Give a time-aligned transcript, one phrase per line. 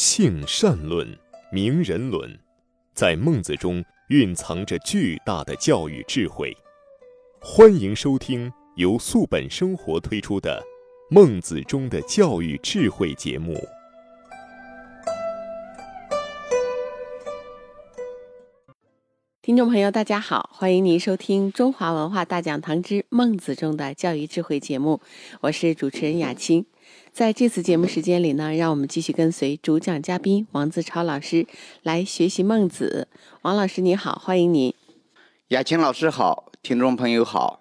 [0.00, 1.04] 性善论、
[1.50, 2.38] 名人论，
[2.94, 6.56] 在孟子中蕴藏着巨大的教育智慧。
[7.40, 10.62] 欢迎收听由素本生活推出的
[11.12, 13.60] 《孟子中的教育智慧》节目。
[19.42, 25.00] 听众朋友，大家好，欢迎您收听中华文化大讲堂之《孟子中的教育智慧》节目，
[25.40, 26.66] 我是主持人雅青。
[27.12, 31.46] 在这次节目时间里呢，让我们继续跟随主讲嘉宾王自超老师
[31.82, 33.08] 来学习孟子。
[33.42, 34.72] 王老师你好，欢迎您。
[35.48, 37.60] 雅青老师好，听众朋友好。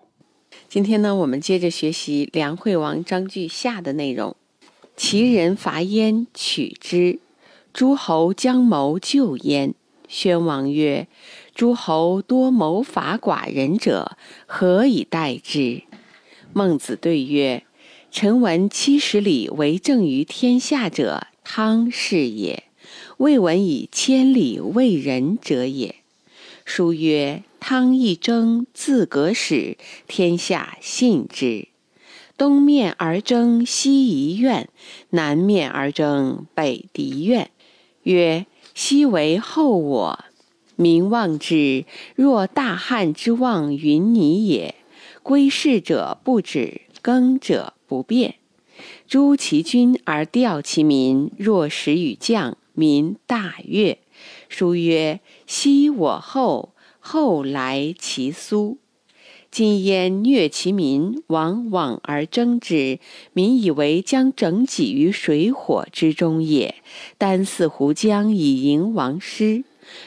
[0.69, 4.35] 今天呢，我们接着学习梁惠王章句下的内容。
[4.95, 7.19] 齐人伐燕，取之。
[7.73, 9.73] 诸侯将谋救燕。
[10.07, 11.07] 宣王曰
[11.53, 15.83] ：“诸侯多谋伐寡人者，何以待之？”
[16.53, 17.63] 孟子对曰。
[18.09, 22.63] 臣闻七十里为政于天下者，汤是也；
[23.17, 25.95] 未闻以千里为人者也。
[26.65, 31.67] 书曰：“汤一争，自革始，天下信之。
[32.37, 34.65] 东面而争，西夷怨；
[35.09, 37.51] 南面而争，北狄怨。
[38.03, 40.19] 曰：西为后我，
[40.75, 44.75] 民望之，若大汉之望云泥也。
[45.23, 48.35] 归世者不止，耕者。”不变，
[49.07, 53.99] 诛其君而调其民，若使与将，民大悦。
[54.49, 58.77] 书曰：“昔我后，后来其苏。
[59.49, 62.99] 今焉虐其民，往往而争之，
[63.31, 66.75] 民以为将整己于水火之中也。
[67.17, 69.63] 单似胡将以迎王师。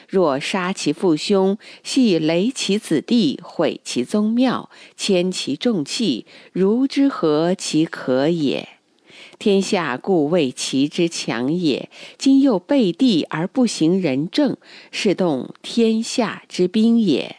[0.09, 8.69] 若杀其父兄，系雷其子弟，毁其宗庙，迁其重器，如之何其可也？
[9.39, 11.89] 天下故谓其之强也。
[12.19, 14.57] 今又背地而不行仁政，
[14.91, 17.37] 是动天下之兵也。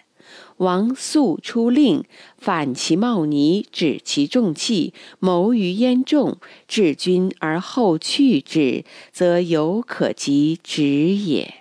[0.58, 2.04] 王肃出令，
[2.38, 11.61] 反其茂尼，止其重器，谋于焉众，治君而后去之，则犹可及止也。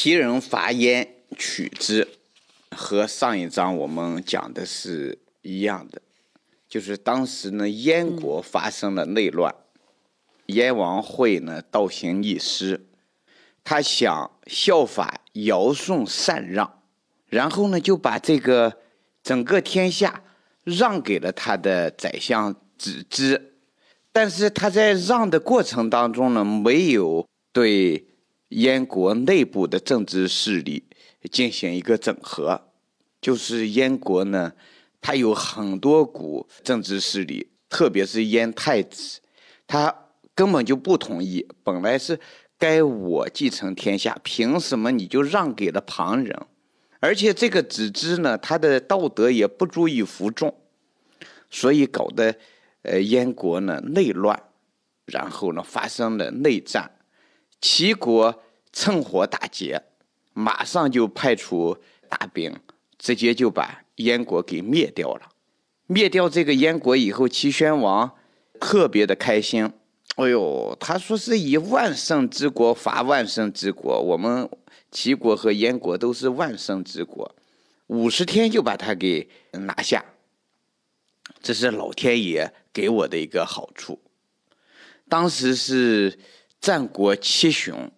[0.00, 2.06] 齐人伐燕，取之，
[2.70, 6.00] 和上一章我们讲的是一样的，
[6.68, 9.52] 就是当时呢，燕国发生了内乱，
[10.46, 12.86] 燕王会呢倒行逆施，
[13.64, 16.80] 他想效法尧舜禅让，
[17.26, 18.78] 然后呢就把这个
[19.24, 20.22] 整个天下
[20.62, 23.54] 让给了他的宰相子之，
[24.12, 28.04] 但是他在让的过程当中呢，没有对。
[28.48, 30.84] 燕国内部的政治势力
[31.30, 32.62] 进行一个整合，
[33.20, 34.52] 就是燕国呢，
[35.00, 39.20] 它有很多股政治势力，特别是燕太子，
[39.66, 39.94] 他
[40.34, 41.46] 根本就不同意。
[41.62, 42.18] 本来是
[42.58, 46.46] 该我继承天下，凭什么你就让给了旁人？
[47.00, 50.54] 而且这个子之呢，他的道德也不足以服众，
[51.50, 52.34] 所以搞得
[52.82, 54.42] 呃燕国呢内乱，
[55.04, 56.90] 然后呢发生了内战。
[57.60, 58.42] 齐国
[58.72, 59.82] 趁火打劫，
[60.32, 61.76] 马上就派出
[62.08, 62.56] 大兵，
[62.96, 65.32] 直接就把燕国给灭掉了。
[65.88, 68.14] 灭掉这个燕国以后，齐宣王
[68.60, 69.72] 特别的开心。
[70.14, 74.48] 哎呦，他说是以万圣之国伐万圣之国，我们
[74.92, 77.34] 齐国和燕国都是万圣之国，
[77.88, 80.04] 五十天就把他给拿下。
[81.42, 84.00] 这是老天爷给我的一个好处。
[85.08, 86.16] 当时是。
[86.68, 87.90] 战国七雄，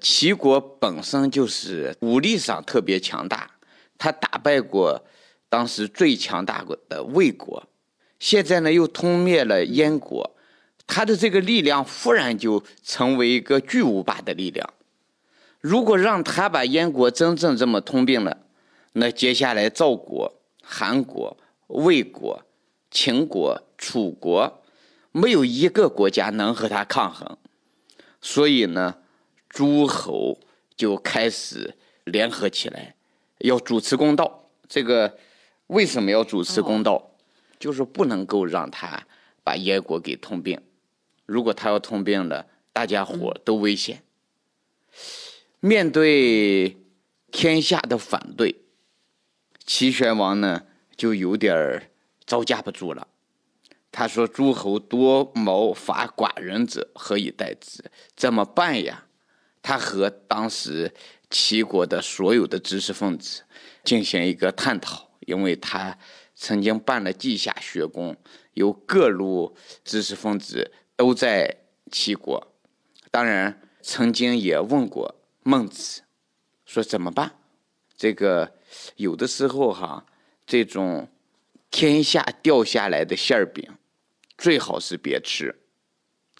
[0.00, 3.48] 齐国本身就是武力上特别强大，
[3.96, 5.04] 他打败过
[5.48, 7.68] 当时最强大的魏国，
[8.18, 10.34] 现在呢又吞灭了燕国，
[10.84, 14.68] 他的这个力量忽然就成为一个巨无霸的力量。
[15.60, 18.36] 如果让他把燕国真正这么吞并了，
[18.94, 21.36] 那接下来赵国、韩国、
[21.68, 22.42] 魏国、
[22.90, 24.60] 秦国、楚国，
[25.12, 27.38] 没有一个国家能和他抗衡。
[28.20, 28.98] 所以呢，
[29.48, 30.38] 诸侯
[30.76, 32.94] 就开始联合起来，
[33.38, 34.50] 要主持公道。
[34.68, 35.18] 这个
[35.68, 37.10] 为什么要主持公道？
[37.58, 39.06] 就是不能够让他
[39.44, 40.58] 把燕国给吞并。
[41.26, 44.02] 如果他要吞并了，大家伙都危险。
[45.60, 46.78] 面对
[47.30, 48.62] 天下的反对，
[49.66, 50.64] 齐宣王呢
[50.96, 51.90] 就有点
[52.24, 53.06] 招架不住了。
[53.92, 57.84] 他说：“诸侯多谋伐寡人者，何以待之？
[58.14, 59.06] 怎么办呀？”
[59.62, 60.94] 他和当时
[61.28, 63.42] 齐国的所有的知识分子
[63.84, 65.98] 进行一个探讨，因为他
[66.34, 68.16] 曾经办了稷下学宫，
[68.54, 69.54] 有各路
[69.84, 71.54] 知识分子都在
[71.90, 72.54] 齐国，
[73.10, 76.02] 当然，曾经也问过孟子，
[76.64, 77.32] 说怎么办？
[77.96, 78.56] 这个
[78.96, 80.06] 有的时候哈，
[80.46, 81.08] 这种
[81.70, 83.70] 天下掉下来的馅儿饼，
[84.40, 85.54] 最好是别吃。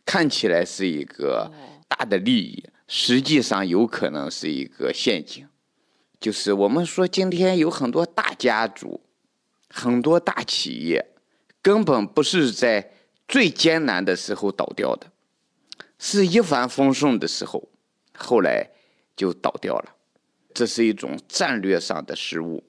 [0.07, 1.53] 看起来是一个
[1.87, 5.47] 大的利益，实际上有可能是一个陷阱。
[6.19, 9.03] 就是我们说，今天有很多大家族、
[9.69, 11.13] 很多大企业，
[11.61, 12.91] 根本不是在
[13.29, 15.13] 最艰难的时候倒掉的，
[15.99, 17.69] 是一帆风顺的时候，
[18.15, 18.71] 后来
[19.15, 19.95] 就倒掉了。
[20.53, 22.65] 这是一种战略上的失误，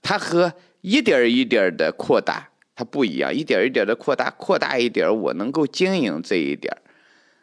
[0.00, 2.52] 它和一点一点的扩大。
[2.76, 6.76] 它不一样，一点一点的扩大，扩大一点，我能够经营这一点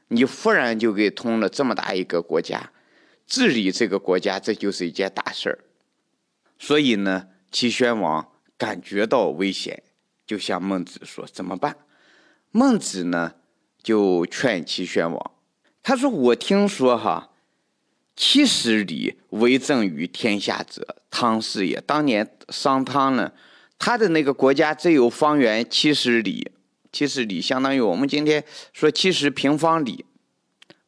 [0.09, 2.71] 你忽然就给通了这么大一个国家，
[3.25, 5.59] 治理这个国家，这就是一件大事儿。
[6.59, 9.81] 所以呢，齐宣王感觉到危险，
[10.27, 11.77] 就向孟子说：“怎么办？”
[12.51, 13.33] 孟子呢，
[13.81, 15.31] 就劝齐宣王，
[15.81, 17.31] 他说：“我听说哈，
[18.15, 21.81] 七十里为政于天下者，汤氏也。
[21.81, 23.31] 当年商汤呢。”
[23.85, 26.53] 他的那个国家只有方圆七十里，
[26.93, 28.41] 七十里相当于我们今天
[28.71, 30.05] 说七十平方里，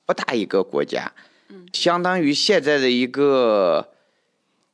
[0.06, 1.12] 不大一个国家，
[1.74, 3.92] 相当于现在的一个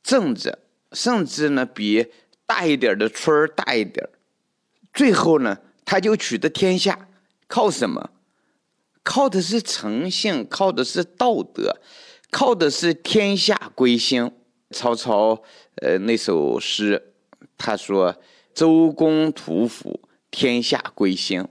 [0.04, 0.60] 镇子，
[0.92, 2.12] 甚至呢比
[2.46, 4.08] 大一点的村儿大一点
[4.94, 7.08] 最后呢，他就取得天下，
[7.48, 8.10] 靠什么？
[9.02, 11.80] 靠的是诚信，靠的是道德，
[12.30, 14.30] 靠的是天下归心。
[14.70, 15.42] 曹操
[15.78, 17.11] 呃那首诗。
[17.56, 18.16] 他说
[18.54, 20.00] ：“周公吐哺，
[20.30, 21.46] 天下归心。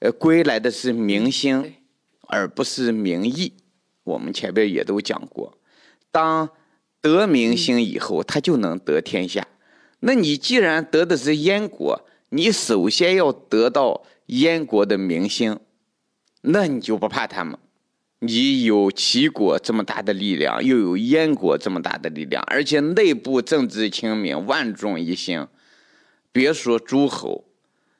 [0.00, 1.74] 呃，归来的是民心，
[2.28, 3.54] 而不是民意。
[4.04, 5.58] 我们前边也都讲过，
[6.10, 6.48] 当
[7.00, 9.46] 得民心以后，他就能得天下。
[10.00, 15.58] 那你既然得的是燕国，你首先要得到燕国的民心，
[16.42, 17.58] 那你就不怕他们。
[18.20, 25.46] 你有齐国这么大的力量，又有燕国这么大的力量，而且内部政治清明，万众一心。
[26.32, 27.44] 别说诸侯，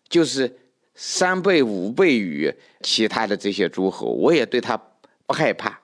[0.08, 0.58] 就是
[0.94, 4.76] 三倍五倍于其他的这些诸侯，我也对他
[5.26, 5.80] 不害怕。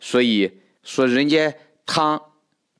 [0.00, 0.50] 所以
[0.82, 1.54] 说，人家
[1.86, 2.20] 汤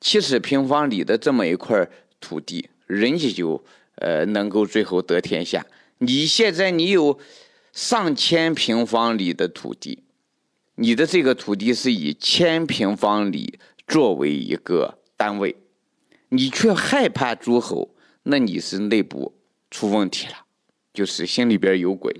[0.01, 1.89] 七十平方里的这么一块
[2.21, 5.65] 土地，人家就呃能够最后得天下。
[5.99, 7.19] 你现在你有
[7.73, 10.04] 上千平方里的土地。
[10.77, 15.55] 你的这个土地是以千平方里作为一个单位，
[16.31, 17.95] 你却害怕诸侯，
[18.25, 19.33] 那你是内部
[19.71, 20.35] 出问题了，
[20.93, 22.13] 就是心里边有鬼。《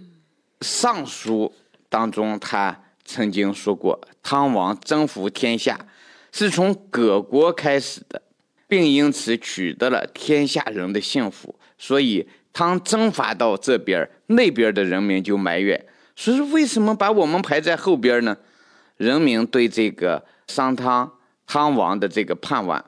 [0.61, 1.53] 尚书》
[1.89, 5.87] 当中他曾经说过，汤王征服天下
[6.31, 8.23] 是从葛国开始的，
[8.69, 11.59] 并因此取得了天下人的幸福。
[11.77, 15.85] 所以汤征伐到这边，那边的人民就埋怨。
[16.17, 18.37] 所以说，为什么把我们排在后边呢？
[18.97, 21.13] 人民对这个商汤
[21.47, 22.83] 汤王的这个盼望，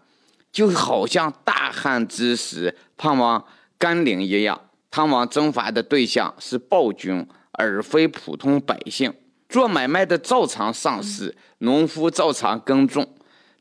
[0.52, 3.44] 就好像大旱之时盼望
[3.76, 4.61] 甘霖一样。
[4.90, 9.12] 汤王征伐的对象是暴君，而非普通百姓。
[9.49, 13.06] 做买卖的照常上市，农夫照常耕种。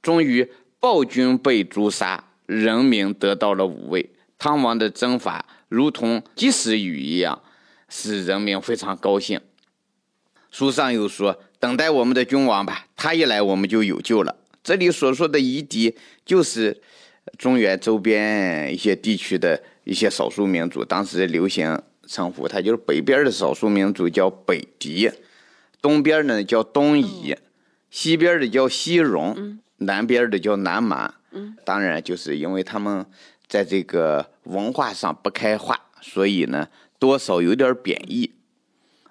[0.02, 4.12] 终于，暴君被诛杀，人民得到了五味。
[4.38, 7.42] 汤王的征伐如同及时雨一样，
[7.90, 9.42] 使人民非常高兴。
[10.58, 15.94] 书上又说：“等待我们的君王吧，他一来，我们就有救了。”这里所说的夷狄，
[16.26, 16.82] 就是
[17.38, 25.12] 中原周边一些地区的一些少数民族，当时流行称呼他，就是北边的少数民族叫北狄，
[25.82, 27.36] 东边呢叫东夷，
[27.90, 31.14] 西边的叫西戎，南边的叫南蛮。
[31.66, 33.06] 当然，就是因为他们
[33.46, 38.32] 在这个文化上不开化，所以呢，多少有点贬义。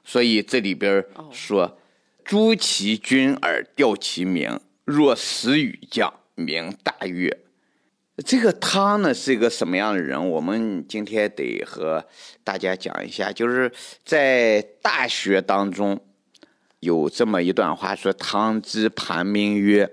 [0.05, 1.79] 所以这里边说
[2.23, 7.41] ：“诛其君而吊其名，若时雨降，民大悦。”
[8.25, 10.29] 这个汤呢是一个什么样的人？
[10.29, 12.05] 我们今天得和
[12.45, 13.33] 大家讲一下。
[13.33, 13.73] 就是
[14.05, 15.99] 在《大学》当中
[16.81, 19.91] 有这么一段话，说：“汤之盘铭曰：‘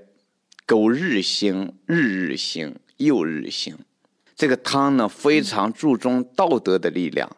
[0.68, 3.76] 苟日新，日日新，又日新。’
[4.36, 7.38] 这个汤呢非常注重道德的力量，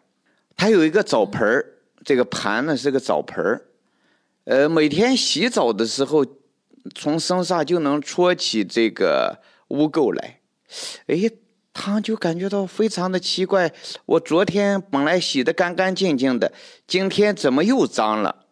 [0.56, 1.70] 他有一个澡盆儿。”
[2.04, 3.66] 这个盘呢是个澡盆儿，
[4.44, 6.24] 呃，每天洗澡的时候，
[6.94, 10.40] 从身上就能搓起这个污垢来。
[11.06, 11.30] 哎，
[11.72, 13.72] 汤就感觉到非常的奇怪，
[14.04, 16.52] 我昨天本来洗的干干净净的，
[16.86, 18.44] 今天怎么又脏了？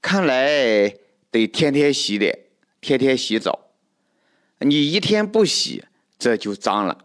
[0.00, 0.92] 看来
[1.30, 2.46] 得天天洗脸，
[2.80, 3.70] 天天洗澡。
[4.58, 5.84] 你一天不洗，
[6.18, 7.04] 这就脏了。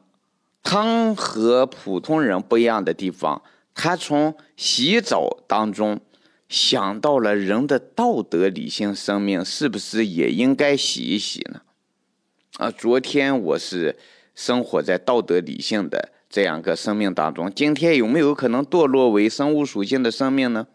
[0.64, 3.44] 汤和普通人不一样的地方。
[3.78, 6.02] 他从洗澡当中
[6.50, 11.62] 想到了人的道德理性生命是不是也应该洗一洗呢？
[12.58, 13.96] 啊，昨天我是
[14.34, 20.66] 生活在道德理性的这样一个生命当中，今天有没有可能堕落为生物属性的生命呢？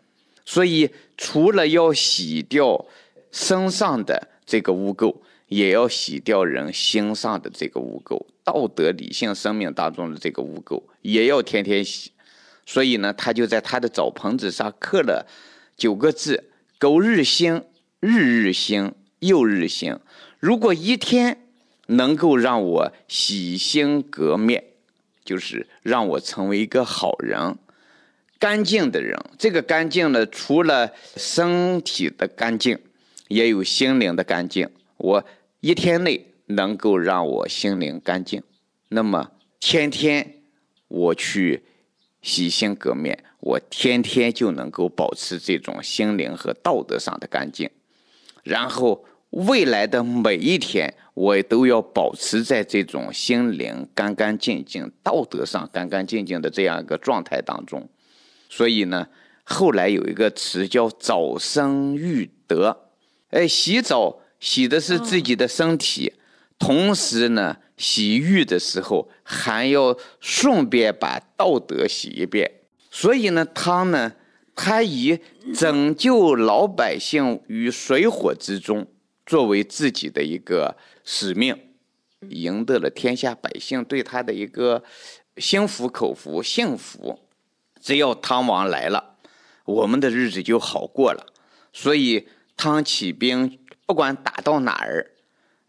[0.45, 2.87] 所以，除了要洗掉
[3.33, 5.17] 身上的这个污垢，
[5.49, 12.12] 也要洗掉人心上的这个污垢，道德理性生命当中的这个污垢，也要天天洗。
[12.65, 15.27] 所以呢，他就在他的澡盆子上刻了
[15.77, 17.63] 九个字：“苟日新，
[18.01, 19.99] 日日新，又日新。”
[20.39, 21.39] 如果一天，
[21.87, 24.65] 能够让我洗心革面，
[25.25, 27.57] 就是让我成为一个好人、
[28.39, 29.19] 干净的人。
[29.37, 32.79] 这个干净呢，除了身体的干净，
[33.29, 34.69] 也有心灵的干净。
[34.97, 35.25] 我
[35.61, 38.43] 一天内能够让我心灵干净，
[38.89, 40.43] 那么天天
[40.89, 41.63] 我去
[42.23, 47.69] 洗心革面，我天天就能够保持这种心灵和道德上的干净，
[48.43, 49.05] 然后。
[49.33, 57.89] 未来的每一天，我都要保持在这种心灵干干净净、道德上干干净净的这样一个状态当中。
[58.51, 59.09] 所以呢，
[59.43, 62.91] 后来有一个词叫“早生育德”。
[63.33, 66.13] 哎，洗澡洗的是自己的身体，
[66.59, 72.49] 同时呢，洗浴的时候还要顺便把道德洗一遍。
[72.89, 74.13] 所以呢，汤呢，
[74.55, 75.19] 他以
[75.53, 78.87] 拯救老百姓于水火之中。
[79.25, 81.57] 作为自己的一个使命，
[82.29, 84.83] 赢得了天下百姓对他的一个
[85.37, 87.21] 心服口服、幸福。
[87.81, 89.17] 只要汤王来了，
[89.65, 91.33] 我们的日子就好过了。
[91.73, 95.13] 所以汤起兵，不管打到哪儿，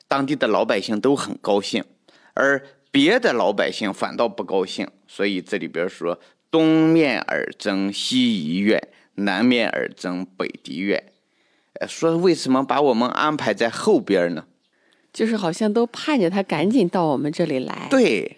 [0.08, 1.86] 当地的老百姓都很高兴，
[2.34, 4.88] 而别的老百姓反倒不高兴。
[5.08, 11.04] 所以这里边说：“东面而争西夷怨，南面而争北狄院。”
[11.88, 14.46] 说为什么把我们安排在后边呢？
[15.12, 18.38] 就是好像都盼着他赶紧到我们这里来，对，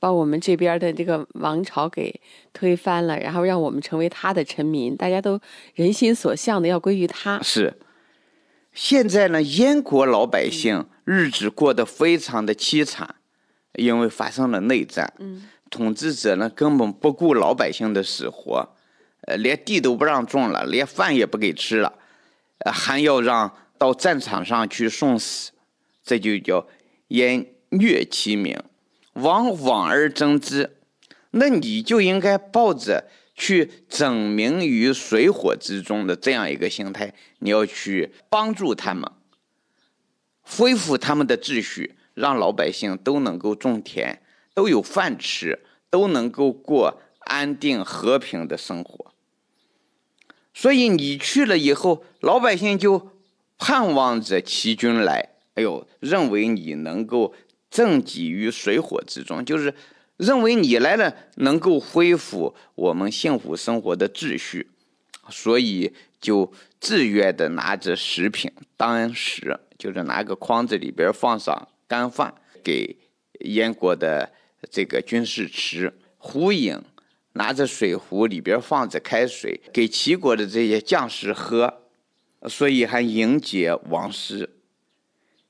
[0.00, 2.20] 把我们这边的这个王朝给
[2.52, 5.38] 推翻了，然后让我们成为他的臣民，大家都
[5.74, 7.40] 人心所向的要归于他。
[7.42, 7.78] 是，
[8.72, 13.14] 现在呢，燕国老百姓日子过得非常的凄惨，
[13.74, 15.12] 因为发生了内战。
[15.18, 18.74] 嗯，统治者呢根本不顾老百姓的死活，
[19.22, 21.94] 呃，连地都不让种了，连饭也不给吃了。
[22.70, 25.50] 还要让到战场上去送死，
[26.04, 26.68] 这就叫
[27.08, 28.56] 燕虐其民，
[29.14, 30.76] 王往而争之。
[31.32, 39.10] 那你就应该抱着去整民于水火之中的这样一个心态，你要去帮助他们，
[40.56, 44.20] 恢复他们的秩序，让老百姓都能够种田，
[44.52, 49.12] 都有饭吃，都能够过安定和平的生活。
[50.52, 53.12] 所以你去了以后，老百姓就
[53.56, 55.30] 盼望着齐军来。
[55.54, 57.34] 哎呦，认为你能够
[57.70, 59.74] 正己于水火之中，就是
[60.18, 64.70] 认为你来了能够恢复我们幸福生活的秩序，
[65.30, 72.96] 所以就自愿的拿着食品当食，就是拿个筐子里边放上干饭给
[73.40, 74.30] 燕国的
[74.70, 76.80] 这个军士吃，胡颖。
[77.34, 81.80] 拿着水壶，里边放着开水，给齐国的这些将士喝，
[82.46, 84.50] 所以还迎接王师。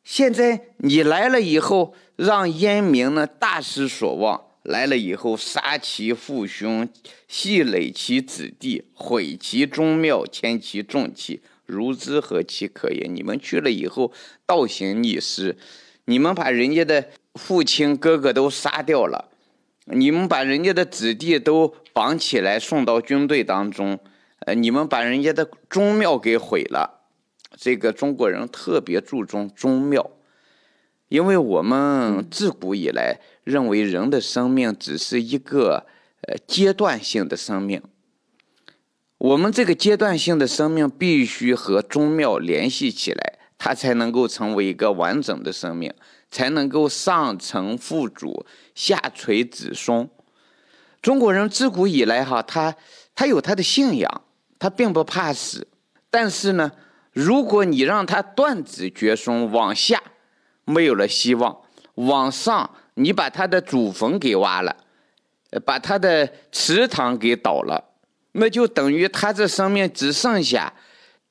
[0.05, 4.47] 现在你来了以后，让燕民呢大失所望。
[4.63, 6.89] 来了以后，杀其父兄，
[7.27, 13.07] 系累其子弟，毁其宗庙，迁其重器，如之何其可也？
[13.09, 14.13] 你们去了以后，
[14.45, 15.57] 倒行逆施，
[16.05, 19.31] 你们把人家的父亲哥哥都杀掉了。
[19.87, 23.99] 你们把人家的子弟都绑起来送到军队当中，
[24.41, 27.01] 呃，你们把人家的宗庙给毁了。
[27.57, 30.11] 这个中国人特别注重宗庙，
[31.09, 35.87] 因为我们自古以来认为人的生命只是一个
[36.29, 37.83] 呃阶段性的生命，
[39.23, 45.95] 我们这个阶段性的生命必须和宗庙联系起来，它才能够成为一个完整的生命。
[46.29, 50.09] 才能够上承父祖，下垂子孙。
[51.03, 52.75] 中国人自古以来哈，他
[53.15, 54.23] 他有他的信仰，
[54.59, 55.69] 他并不怕死。
[56.11, 56.73] 但是呢，
[57.13, 60.03] 如果你让他断子绝孙，往下
[60.65, 61.61] 没有了希望，
[61.97, 64.75] 往上你把他的祖坟给挖了，
[65.67, 67.92] 把他的祠堂给倒了，
[68.33, 70.73] 那就等于他这生命只剩下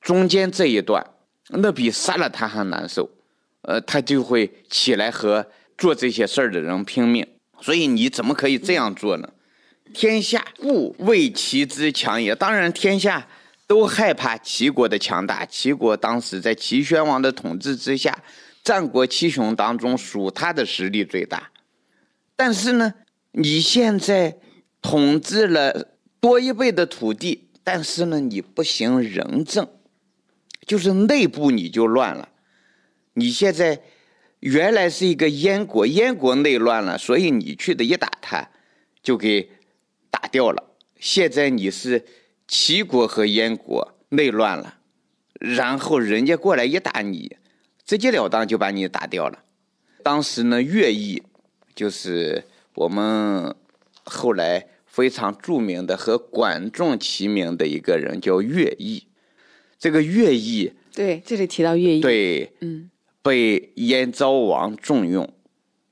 [0.00, 1.04] 中间这一段，
[1.48, 3.10] 那比杀了他还难受。
[3.62, 5.46] 呃，他就会起来和
[5.78, 7.24] 做这些事儿的人拼命，
[7.60, 9.28] 所以你怎么可以这样做呢？
[9.94, 12.34] 天下不为其之强也。
[12.34, 13.28] 当然，天下
[13.68, 15.46] 都害怕齐国的强大。
[15.46, 18.18] 齐国当时在齐宣王的统治之下，
[18.64, 21.50] 战国七雄当中属他的实力最大。
[22.34, 22.94] 但是呢，
[23.30, 24.38] 你现在
[24.80, 25.91] 统治了
[26.22, 29.68] 多一倍的土地，但是呢，你不行仁政，
[30.64, 32.28] 就是内部你就乱了。
[33.14, 33.82] 你现在
[34.38, 38.48] 原来是一个燕国，燕国内乱了，所以你去的一打他，
[39.02, 39.50] 就给
[40.12, 40.62] 打掉了。
[41.00, 42.04] 现在你是
[42.46, 44.76] 齐国和燕国内乱了，
[45.40, 47.36] 然后人家过来一打你，
[47.84, 49.42] 直截了当就把你打掉了。
[50.04, 51.20] 当时呢，乐毅
[51.74, 53.52] 就是我们
[54.04, 59.04] 后来非常著名的和管仲齐名的一个人，叫乐毅。
[59.78, 62.90] 这个乐毅对，这里提到乐毅，对，嗯，
[63.22, 65.32] 被燕昭王重用，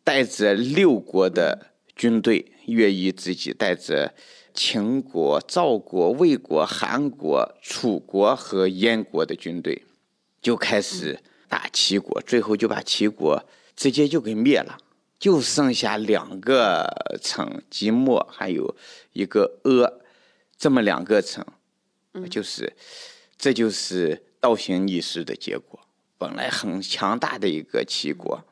[0.05, 4.15] 带着六国的军队，乐毅自己带着
[4.53, 9.83] 秦国、赵国、魏国、韩国、楚国和燕国的军队，
[10.43, 13.43] 就开始打齐国，最后就把齐国
[13.75, 14.77] 直接就给灭了，
[15.21, 18.75] 就剩下两个城，即墨，还有
[19.13, 19.93] 一个阿，
[20.57, 21.45] 这么两个城，
[22.31, 22.73] 就是，
[23.37, 25.79] 这就是倒行逆施的结果。
[26.17, 28.43] 本来很强大的一个齐国，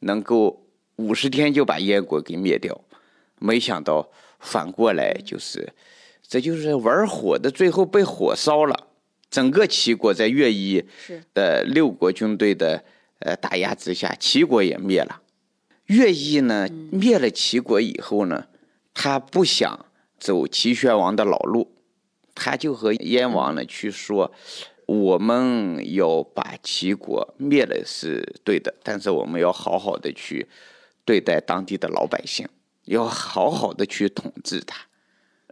[0.00, 0.66] 能够
[0.96, 2.78] 五十天就把燕国给灭掉，
[3.38, 5.72] 没想到反过来就是，
[6.28, 8.88] 这就是玩火的，最后被火烧了。
[9.30, 10.84] 整个齐国在乐毅
[11.32, 12.84] 的六国军队的
[13.20, 15.21] 呃打压之下，齐国也灭了。
[15.86, 18.46] 乐毅呢灭了齐国以后呢，
[18.94, 19.86] 他不想
[20.18, 21.72] 走齐宣王的老路，
[22.34, 24.32] 他就和燕王呢去说，
[24.86, 30.48] 我们要把齐国灭了是对的，但是我们要好好的去
[31.04, 32.48] 对待当地的老百姓，
[32.84, 34.86] 要好好的去统治他，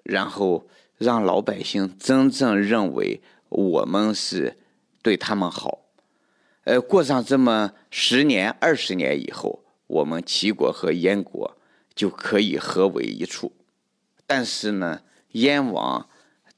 [0.05, 4.57] 然后让老百姓真正认为我们是
[5.03, 5.81] 对他们好。
[6.65, 11.57] 呃，过上这么十年、二十年以后，我们齐国和燕国
[11.95, 13.53] 就可以合为一处。
[14.25, 16.09] 但是呢，燕王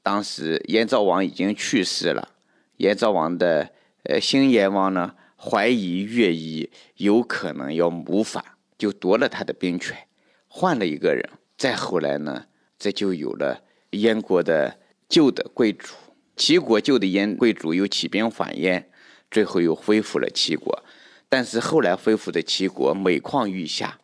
[0.03, 2.29] 当时燕昭王已经去世了，
[2.77, 3.71] 燕昭王的
[4.03, 8.43] 呃新燕王呢怀疑乐毅有可能要谋反，
[8.77, 9.97] 就夺了他的兵权，
[10.47, 11.27] 换了一个人。
[11.57, 12.45] 再后来呢，
[12.77, 14.77] 这就有了燕国的
[15.09, 15.95] 旧的贵族，
[16.35, 18.91] 齐国旧的燕贵族又起兵反燕，
[19.31, 20.82] 最后又恢复了齐国。
[21.33, 23.97] 但是后来恢复的齐国每况愈下，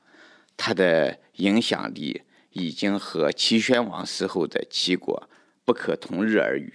[0.57, 5.29] 他的影响力已经和齐宣王时候的齐国
[5.63, 6.73] 不可同日而语。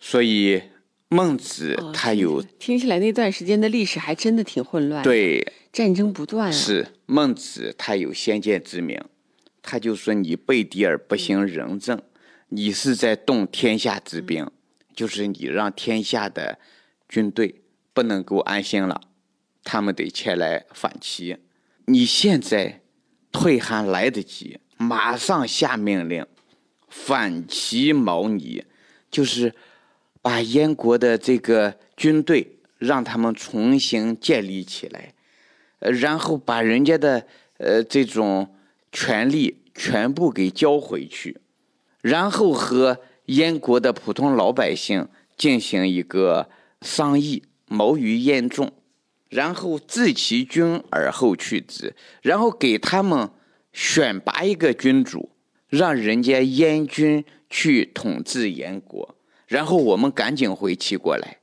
[0.00, 0.62] 所以
[1.10, 5.52] 孟子哦他有、听起来那段时间的历史还真的挺混乱，，对。
[5.70, 8.98] 战争不断啊，是孟子他有先见之明，
[9.60, 12.00] 他就说你背敌而不行仁政，
[12.48, 14.50] 你是在动天下之兵，
[14.96, 16.58] 就是你让天下的
[17.06, 17.60] 军队
[17.92, 19.02] 不能够安心了，
[19.70, 21.36] 他们得前来反齐。
[21.84, 22.80] 你现在
[23.30, 26.26] 退还来得及，马上下命令
[26.88, 28.64] 反齐毛倪，
[29.10, 29.54] 就是
[30.22, 35.12] 把燕国的这个军队让他们重新建立起来。
[35.80, 37.26] 呃，然后把人家的
[37.58, 38.54] 呃这种
[38.90, 41.36] 权利全部给交回去，
[42.00, 46.48] 然后和燕国的普通老百姓进行一个
[46.80, 48.72] 商议，谋于燕众，
[49.28, 53.30] 然后自其君而后去之，然后给他们
[53.72, 55.30] 选拔一个君主，
[55.68, 61.38] 让人家燕军去统治燕国，然后我们赶紧回齐国来，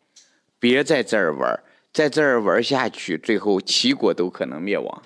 [0.59, 1.59] 别在这儿玩。
[1.93, 5.03] 在这儿玩下去，最后齐国都可能灭亡。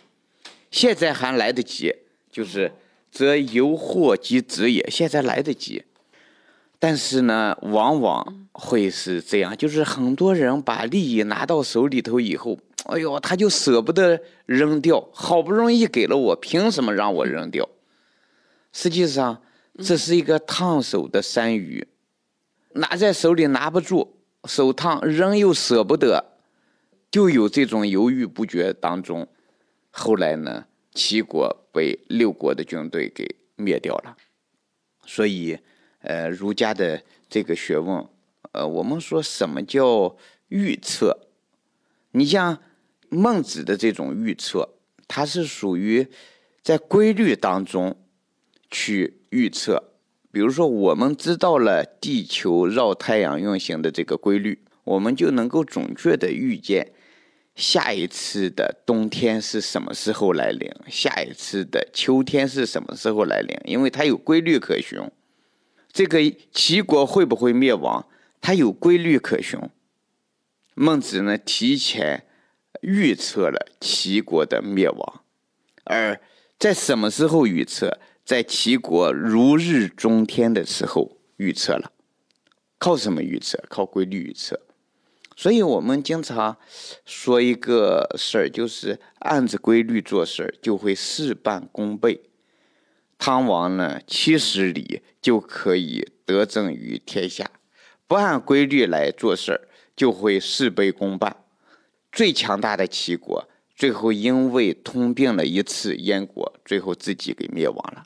[0.72, 1.94] 现在还来得及，
[2.32, 2.72] 就是
[3.12, 4.84] 则由祸及子也。
[4.90, 5.84] 现在来得及，
[6.80, 17.68] 但是呢，往往会是这样，就是很多人把利益拿到手里头以后，哎呦，他就舍不得扔掉，好不容易给了我，凭什么让我扔掉？
[18.72, 19.42] 实际上，
[19.84, 21.88] 这是一个烫手的山芋，
[22.76, 24.16] 拿在手里拿不住，
[24.46, 26.26] 手烫，扔又舍不得。
[27.12, 29.28] 就有这种犹豫不决当中，
[29.90, 34.16] 后来呢，齐国被六国的军队给灭掉了。
[35.06, 35.58] 所以，
[36.02, 38.06] 呃，儒家的这个学问，
[38.54, 40.16] 呃，我们说什么叫
[40.48, 41.28] 预测？
[42.12, 42.58] 你像
[43.10, 44.76] 孟子的这种预测，
[45.08, 46.08] 它是属于
[46.62, 47.98] 在规律当中
[48.72, 49.92] 去预测。
[50.32, 56.94] 比如说，我们知道了地球绕太阳运行的这个规律，我们就能够准确的预见。
[57.56, 60.72] 下一次的冬天是什么时候来临？
[60.88, 63.58] 下一次的秋天是什么时候来临？
[63.66, 64.98] 因为它有规律可循。
[65.92, 66.20] 这个
[66.52, 68.06] 齐国会不会灭亡？
[68.42, 69.60] 它有规律可循。
[70.76, 72.26] 孟子呢，提前
[72.82, 75.22] 预测了齐国的灭亡，
[75.84, 76.22] 而
[76.58, 78.00] 在什么时候预测？
[78.24, 81.92] 在齐国如日中天的时候预测了。
[82.78, 83.62] 靠什么预测？
[83.68, 84.62] 靠规律预测。
[85.36, 86.56] 所以我们经常
[87.06, 92.22] 说一个事儿，就是按着规律做事儿，就会事半功倍。
[93.20, 97.46] 汤王呢，七十里就可以得政于天下；
[98.08, 101.36] 不按规律来做事儿，就会事倍功半。
[102.14, 108.04] 最强大的齐国，最后因为吞并了一次燕国，最后自己给灭亡了。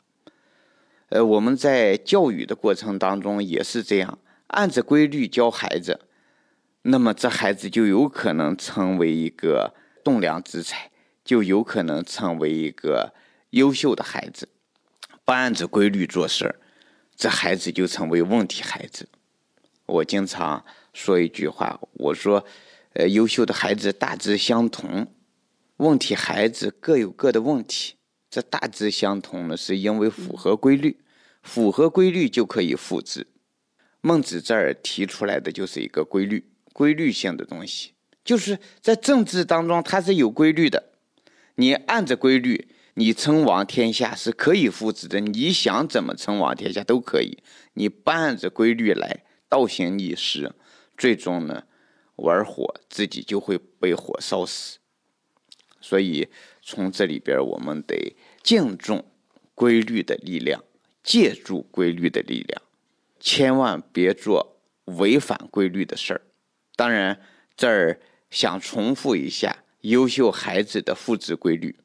[1.10, 6.00] 呃，我们在教育的过程当中也是这样，按着规律教孩子，
[6.82, 10.90] 那么这孩子就有可能成为一个栋梁之才，
[11.24, 13.14] 就有可能成为一个
[13.50, 14.48] 优秀的孩子。
[15.24, 16.56] 不按着规律做事儿，
[17.16, 19.08] 这孩子就成为问题孩子。
[19.86, 22.44] 我经常说一句话，我说，
[22.92, 25.06] 呃，优秀的孩子大致相同，
[25.78, 27.94] 问题孩子各有各的问题。
[28.30, 30.98] 这大致相同呢，是因为符合规律，
[31.42, 33.26] 符合规律就可以复制。
[34.00, 37.92] 孟子这儿提出来的就是一个规律，规律性的东西，
[38.24, 40.90] 就是在政治当中它是有规律的。
[41.54, 45.20] 你按着规律，你称王天下是可以复制的。
[45.20, 47.42] 你想怎么称王天下都可以。
[47.74, 50.54] 你不按着规律来，倒行逆施，
[50.96, 51.64] 最终呢，
[52.16, 54.78] 玩火自己就会被火烧死。
[55.80, 56.28] 所以
[56.62, 59.04] 从这里边，我们得敬重
[59.54, 60.62] 规律的力量，
[61.02, 62.62] 借助规律的力量，
[63.18, 66.22] 千万别做违反规律的事儿。
[66.76, 67.20] 当然，
[67.56, 71.76] 这儿想重复一下优秀孩子的复制规律，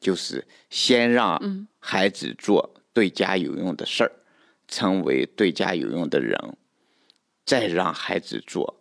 [0.00, 4.12] 就是先让孩子做对家有用的事儿，
[4.66, 6.56] 成为对家有用的人，
[7.44, 8.80] 再让孩子做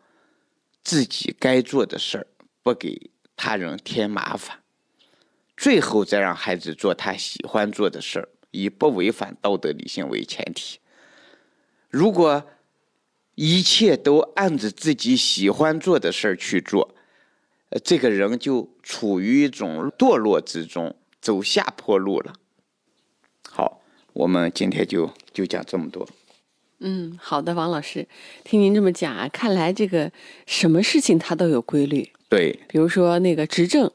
[0.84, 2.28] 自己该做的事儿，
[2.64, 3.12] 不给。
[3.40, 4.64] 他人添麻烦，
[5.56, 10.80] 最后再让孩子做他喜欢做的事儿，以不违反道德理性为前提。
[11.88, 12.44] 如果
[13.36, 16.96] 一切都按着自己喜欢做的事儿去做，
[17.70, 22.34] 呃，这个人就处于一种堕落之中，走下坡路了。
[23.50, 23.82] 好，
[24.14, 26.08] 我们今天就就讲这么多。
[26.80, 28.08] 嗯，好的，王老师，
[28.44, 30.12] 听您这么讲啊，看来这个
[30.46, 32.12] 什么事情它都有规律。
[32.30, 33.92] 对，比如说那个执政，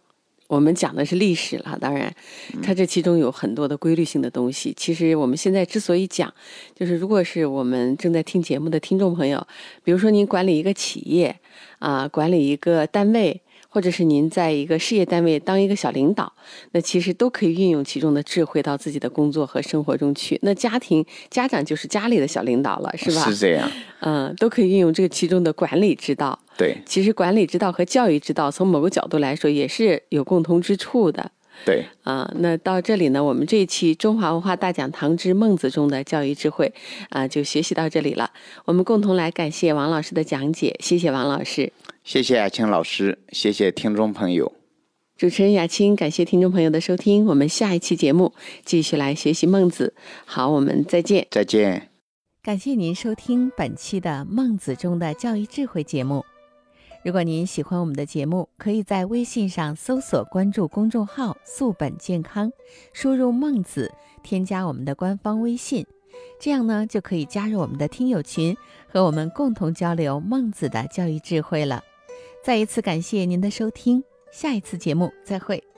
[0.49, 2.13] 我们讲的是历史了，当然，
[2.61, 4.75] 它这其中有很多的规律性的东西。
[4.77, 6.33] 其实我们现在之所以讲，
[6.75, 9.47] 就是如果是我们正在听节目的听众朋友，
[9.85, 11.39] 比如说您管理一个企业
[11.79, 13.41] 啊，管理一个单位。
[13.73, 16.31] 或者是您在一个事业单位当一个小领导，
[16.73, 20.39] 那其实都可以运用其中的智慧到自己的工作和生活中去。
[20.43, 23.25] 那家庭家长就是家里的小领导了，是吧？
[23.25, 23.71] 是这样。
[24.05, 26.39] 嗯，都可以运用这个其中的管理之道。
[26.59, 31.31] 对，其实管理之道和教育之道，从某个角度来说也是有共同之处的。
[31.65, 36.73] 对啊，那到这里呢，我们这一期《中华文化大讲堂之孟子》中的教育智慧
[37.11, 38.31] 啊，就学习到这里了。
[38.65, 41.73] 我们共同来感谢王老师的讲解，谢谢王老师，
[42.05, 44.53] 谢谢雅青老师，谢谢听众朋友。
[45.17, 48.35] 主持人雅青，感谢听众朋友的收听，我们下一期节目
[48.65, 49.95] 继续来学习孟子。
[50.25, 51.91] 好，我们再见，再见。
[52.43, 56.25] 感谢您收听本期的《孟子》中的教育智慧节目。
[57.05, 62.51] 如果您喜欢我们的节目，可以在微信上搜索关注公众号“素本健康”，
[62.93, 63.93] 输入“孟子”，
[64.25, 65.87] 添加我们的官方微信，
[66.41, 68.57] 这样呢就可以加入我们的听友群，
[68.89, 71.85] 和我们共同交流孟子的教育智慧了。
[72.43, 74.03] 再一次感谢您的收听，
[74.33, 75.72] 下一次节目再会。